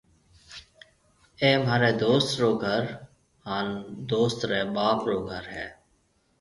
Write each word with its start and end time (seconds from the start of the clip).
اَي 1.41 1.51
مهاريَ 1.63 1.91
دوست 2.03 2.29
رو 2.41 2.49
گھر 2.65 2.83
هانَ 3.45 3.67
دوست 4.11 4.39
ريَ 4.49 4.61
ٻاپ 4.75 4.99
رو 5.07 5.17
گھر 5.29 5.43
هيَ۔ 5.55 5.67